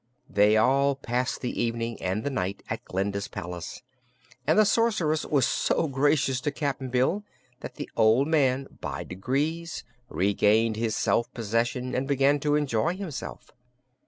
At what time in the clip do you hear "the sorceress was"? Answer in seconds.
4.57-5.45